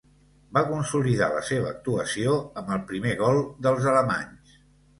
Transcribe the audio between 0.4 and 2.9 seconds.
Va consolidar la seva actuació amb el